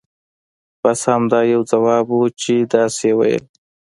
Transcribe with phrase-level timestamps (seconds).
[0.81, 3.45] بس همدا یو ځواب وو چې داسې یې ویل.